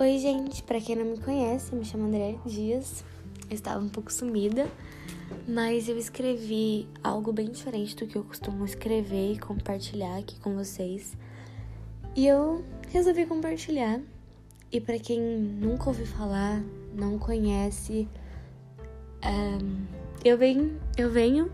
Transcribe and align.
Oi, 0.00 0.16
gente, 0.18 0.62
para 0.62 0.80
quem 0.80 0.94
não 0.94 1.04
me 1.04 1.18
conhece, 1.18 1.74
me 1.74 1.84
chamo 1.84 2.06
André 2.06 2.36
Dias. 2.46 3.04
Eu 3.50 3.54
estava 3.56 3.84
um 3.84 3.88
pouco 3.88 4.12
sumida, 4.12 4.68
mas 5.44 5.88
eu 5.88 5.98
escrevi 5.98 6.86
algo 7.02 7.32
bem 7.32 7.50
diferente 7.50 7.96
do 7.96 8.06
que 8.06 8.14
eu 8.14 8.22
costumo 8.22 8.64
escrever 8.64 9.32
e 9.32 9.38
compartilhar 9.40 10.16
aqui 10.16 10.38
com 10.38 10.54
vocês. 10.54 11.16
E 12.14 12.28
eu 12.28 12.64
resolvi 12.90 13.26
compartilhar. 13.26 14.00
E 14.70 14.80
para 14.80 15.00
quem 15.00 15.20
nunca 15.20 15.88
ouviu 15.88 16.06
falar, 16.06 16.62
não 16.94 17.18
conhece, 17.18 18.06
um, 19.26 19.84
eu 20.24 20.38
venho, 20.38 20.80
eu 20.96 21.10
venho 21.10 21.50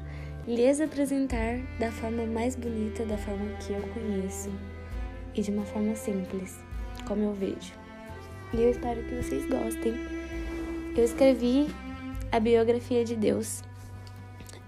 lhes 0.47 0.83
apresentar 0.83 1.61
da 1.81 1.91
forma 1.91 2.27
mais 2.27 2.57
bonita, 2.57 3.07
da 3.07 3.17
forma 3.17 3.57
que 3.57 3.73
eu 3.73 3.81
conheço 3.95 4.51
e 5.35 5.41
de 5.41 5.51
uma 5.51 5.65
forma 5.65 5.97
simples, 5.97 6.59
como 7.07 7.23
eu 7.23 7.33
vejo 7.33 7.84
e 8.57 8.63
eu 8.63 8.71
espero 8.71 9.03
que 9.03 9.15
vocês 9.17 9.47
gostem. 9.47 9.95
Eu 10.97 11.05
escrevi 11.05 11.67
a 12.31 12.39
biografia 12.39 13.05
de 13.05 13.17
Deus. 13.17 13.63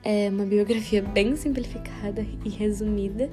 É 0.02 0.28
uma 0.28 0.44
biografia 0.44 1.02
bem 1.02 1.36
simplificada 1.36 2.26
e 2.44 2.48
resumida, 2.48 3.30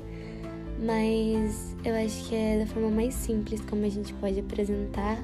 mas 0.79 1.75
eu 1.83 1.95
acho 1.95 2.29
que 2.29 2.35
é 2.35 2.59
da 2.59 2.67
forma 2.67 2.89
mais 2.89 3.13
simples 3.13 3.61
como 3.61 3.85
a 3.85 3.89
gente 3.89 4.13
pode 4.15 4.39
apresentar 4.39 5.17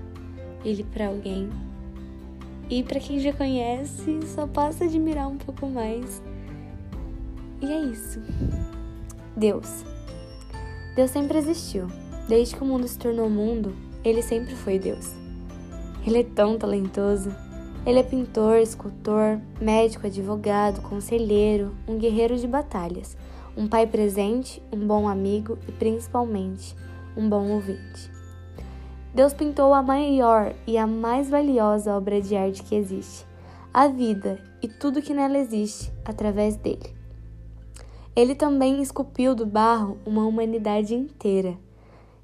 ele 0.65 0.83
para 0.83 1.07
alguém. 1.07 1.49
E 2.69 2.83
para 2.83 2.99
quem 2.99 3.19
já 3.19 3.33
conhece, 3.33 4.19
só 4.27 4.45
passa 4.45 4.83
a 4.83 4.87
admirar 4.87 5.27
um 5.27 5.37
pouco 5.37 5.67
mais. 5.67 6.21
E 7.61 7.65
é 7.65 7.81
isso. 7.81 8.21
Deus. 9.35 9.83
Deus 10.95 11.09
sempre 11.11 11.37
existiu. 11.37 11.87
Desde 12.27 12.55
que 12.55 12.63
o 12.63 12.65
mundo 12.65 12.87
se 12.87 12.97
tornou 12.97 13.27
mundo, 13.27 13.75
ele 14.03 14.21
sempre 14.21 14.55
foi 14.55 14.77
Deus. 14.77 15.18
Ele 16.05 16.19
é 16.19 16.23
tão 16.23 16.57
talentoso. 16.57 17.33
Ele 17.85 17.99
é 17.99 18.03
pintor, 18.03 18.57
escultor, 18.57 19.39
médico, 19.59 20.07
advogado, 20.07 20.81
conselheiro, 20.81 21.75
um 21.87 21.97
guerreiro 21.97 22.37
de 22.37 22.47
batalhas, 22.47 23.17
um 23.55 23.67
pai 23.67 23.87
presente, 23.87 24.61
um 24.71 24.85
bom 24.85 25.07
amigo 25.07 25.57
e 25.67 25.71
principalmente 25.71 26.75
um 27.15 27.27
bom 27.27 27.49
ouvinte. 27.51 28.11
Deus 29.13 29.33
pintou 29.33 29.73
a 29.73 29.81
maior 29.81 30.53
e 30.67 30.77
a 30.77 30.85
mais 30.85 31.29
valiosa 31.29 31.95
obra 31.95 32.21
de 32.21 32.35
arte 32.35 32.63
que 32.63 32.75
existe, 32.75 33.25
a 33.73 33.87
vida 33.87 34.39
e 34.61 34.67
tudo 34.67 35.01
que 35.01 35.13
nela 35.13 35.37
existe 35.37 35.91
através 36.05 36.55
dele. 36.55 36.95
Ele 38.15 38.35
também 38.35 38.81
esculpiu 38.81 39.33
do 39.33 39.45
barro 39.45 39.97
uma 40.05 40.25
humanidade 40.25 40.93
inteira. 40.93 41.57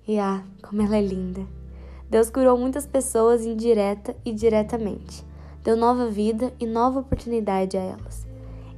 E 0.08 0.20
ah, 0.20 0.44
como 0.62 0.82
ela 0.82 0.98
é 0.98 1.02
linda! 1.02 1.65
Deus 2.10 2.30
curou 2.30 2.58
muitas 2.58 2.86
pessoas 2.86 3.46
indireta 3.46 4.16
e 4.24 4.32
diretamente. 4.32 5.26
Deu 5.64 5.76
nova 5.76 6.08
vida 6.08 6.54
e 6.60 6.66
nova 6.66 7.00
oportunidade 7.00 7.76
a 7.76 7.82
elas. 7.82 8.28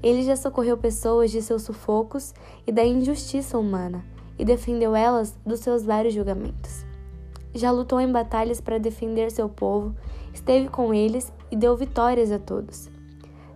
Ele 0.02 0.24
já 0.24 0.36
socorreu 0.36 0.78
pessoas 0.78 1.32
de 1.32 1.42
seus 1.42 1.64
sufocos 1.64 2.34
e 2.66 2.72
da 2.72 2.86
injustiça 2.86 3.58
humana 3.58 4.06
e 4.40 4.46
defendeu 4.46 4.96
elas 4.96 5.38
dos 5.46 5.60
seus 5.60 5.84
vários 5.84 6.14
julgamentos. 6.14 6.86
Já 7.54 7.72
lutou 7.72 8.00
em 8.00 8.12
batalhas 8.12 8.62
para 8.62 8.78
defender 8.78 9.32
seu 9.32 9.50
povo, 9.50 9.96
esteve 10.34 10.70
com 10.70 10.94
eles 10.94 11.34
e 11.52 11.56
deu 11.56 11.76
vitórias 11.76 12.32
a 12.32 12.40
todos. 12.40 12.90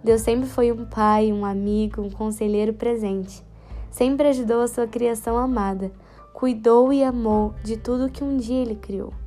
Deus 0.03 0.21
sempre 0.21 0.49
foi 0.49 0.71
um 0.71 0.85
pai, 0.85 1.31
um 1.31 1.45
amigo, 1.45 2.01
um 2.01 2.09
conselheiro 2.09 2.73
presente. 2.73 3.43
Sempre 3.91 4.27
ajudou 4.29 4.61
a 4.61 4.67
sua 4.67 4.87
criação 4.87 5.37
amada, 5.37 5.91
cuidou 6.33 6.91
e 6.91 7.03
amou 7.03 7.53
de 7.63 7.77
tudo 7.77 8.09
que 8.09 8.23
um 8.23 8.37
dia 8.37 8.61
ele 8.63 8.75
criou. 8.75 9.20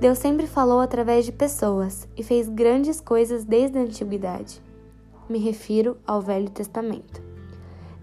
Deus 0.00 0.18
sempre 0.18 0.46
falou 0.46 0.78
através 0.78 1.24
de 1.24 1.32
pessoas 1.32 2.06
e 2.16 2.22
fez 2.22 2.48
grandes 2.48 3.00
coisas 3.00 3.44
desde 3.44 3.78
a 3.78 3.82
antiguidade. 3.82 4.62
Me 5.28 5.40
refiro 5.40 5.96
ao 6.06 6.20
Velho 6.20 6.48
Testamento. 6.48 7.20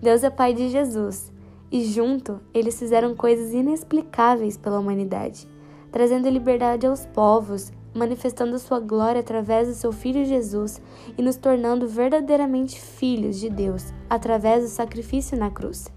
Deus 0.02 0.22
é 0.22 0.30
Pai 0.30 0.54
de 0.54 0.68
Jesus 0.68 1.32
e, 1.72 1.86
junto, 1.86 2.42
eles 2.54 2.78
fizeram 2.78 3.16
coisas 3.16 3.54
inexplicáveis 3.54 4.58
pela 4.58 4.78
humanidade, 4.78 5.48
trazendo 5.90 6.28
liberdade 6.28 6.86
aos 6.86 7.06
povos, 7.06 7.72
manifestando 7.94 8.60
sua 8.60 8.82
glória 8.82 9.22
através 9.22 9.70
do 9.70 9.74
seu 9.74 9.94
Filho 9.94 10.26
Jesus 10.26 10.82
e 11.18 11.22
nos 11.22 11.38
tornando 11.38 11.88
verdadeiramente 11.88 12.78
filhos 12.78 13.40
de 13.40 13.50
Deus 13.50 13.94
através 14.10 14.64
do 14.64 14.70
sacrifício 14.70 15.38
na 15.38 15.50
cruz. 15.50 15.88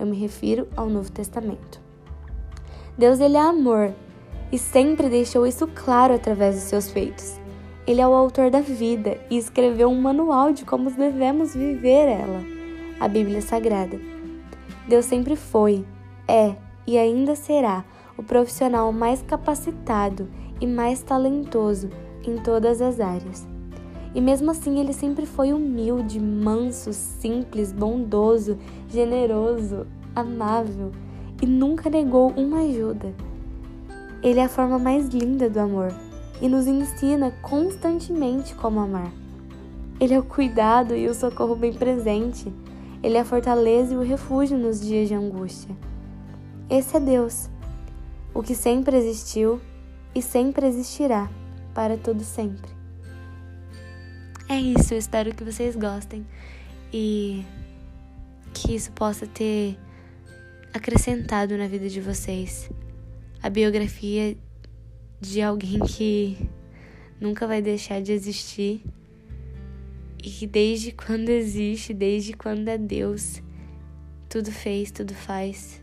Eu 0.00 0.06
me 0.06 0.16
refiro 0.16 0.66
ao 0.76 0.90
Novo 0.90 1.12
Testamento. 1.12 1.80
Deus 2.98 3.20
ele 3.20 3.36
é 3.36 3.40
amor 3.40 3.94
e 4.54 4.58
sempre 4.58 5.08
deixou 5.08 5.44
isso 5.44 5.66
claro 5.66 6.14
através 6.14 6.54
dos 6.54 6.62
seus 6.62 6.88
feitos. 6.88 7.40
Ele 7.88 8.00
é 8.00 8.06
o 8.06 8.14
autor 8.14 8.52
da 8.52 8.60
vida 8.60 9.18
e 9.28 9.36
escreveu 9.36 9.88
um 9.88 10.00
manual 10.00 10.52
de 10.52 10.64
como 10.64 10.92
devemos 10.92 11.56
viver 11.56 12.06
ela, 12.06 12.40
a 13.00 13.08
Bíblia 13.08 13.42
Sagrada. 13.42 14.00
Deus 14.86 15.06
sempre 15.06 15.34
foi, 15.34 15.84
é 16.28 16.54
e 16.86 16.96
ainda 16.96 17.34
será 17.34 17.84
o 18.16 18.22
profissional 18.22 18.92
mais 18.92 19.22
capacitado 19.22 20.28
e 20.60 20.68
mais 20.68 21.02
talentoso 21.02 21.90
em 22.24 22.36
todas 22.36 22.80
as 22.80 23.00
áreas. 23.00 23.48
E 24.14 24.20
mesmo 24.20 24.52
assim, 24.52 24.78
ele 24.78 24.92
sempre 24.92 25.26
foi 25.26 25.52
humilde, 25.52 26.20
manso, 26.20 26.92
simples, 26.92 27.72
bondoso, 27.72 28.56
generoso, 28.86 29.84
amável 30.14 30.92
e 31.42 31.46
nunca 31.46 31.90
negou 31.90 32.30
uma 32.36 32.60
ajuda. 32.60 33.33
Ele 34.24 34.40
é 34.40 34.44
a 34.44 34.48
forma 34.48 34.78
mais 34.78 35.08
linda 35.08 35.50
do 35.50 35.60
amor 35.60 35.94
e 36.40 36.48
nos 36.48 36.66
ensina 36.66 37.30
constantemente 37.42 38.54
como 38.54 38.80
amar. 38.80 39.12
Ele 40.00 40.14
é 40.14 40.18
o 40.18 40.22
cuidado 40.22 40.96
e 40.96 41.06
o 41.06 41.14
socorro 41.14 41.54
bem 41.54 41.74
presente. 41.74 42.50
Ele 43.02 43.18
é 43.18 43.20
a 43.20 43.24
fortaleza 43.24 43.92
e 43.92 43.98
o 43.98 44.02
refúgio 44.02 44.56
nos 44.56 44.80
dias 44.80 45.08
de 45.08 45.14
angústia. 45.14 45.76
Esse 46.70 46.96
é 46.96 47.00
Deus, 47.00 47.50
o 48.32 48.42
que 48.42 48.54
sempre 48.54 48.96
existiu 48.96 49.60
e 50.14 50.22
sempre 50.22 50.66
existirá 50.66 51.30
para 51.74 51.98
todo 51.98 52.24
sempre. 52.24 52.72
É 54.48 54.58
isso, 54.58 54.94
eu 54.94 54.98
espero 54.98 55.34
que 55.34 55.44
vocês 55.44 55.76
gostem 55.76 56.26
e 56.90 57.44
que 58.54 58.74
isso 58.74 58.90
possa 58.92 59.26
ter 59.26 59.78
acrescentado 60.72 61.58
na 61.58 61.66
vida 61.66 61.90
de 61.90 62.00
vocês 62.00 62.70
a 63.44 63.50
biografia 63.50 64.38
de 65.20 65.42
alguém 65.42 65.78
que 65.80 66.48
nunca 67.20 67.46
vai 67.46 67.60
deixar 67.60 68.00
de 68.00 68.10
existir 68.10 68.82
e 70.16 70.30
que 70.30 70.46
desde 70.46 70.92
quando 70.92 71.28
existe, 71.28 71.92
desde 71.92 72.32
quando 72.32 72.66
é 72.68 72.78
Deus, 72.78 73.42
tudo 74.30 74.50
fez, 74.50 74.90
tudo 74.90 75.12
faz 75.12 75.82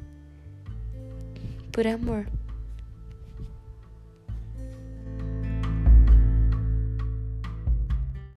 por 1.72 1.86
amor. 1.86 2.26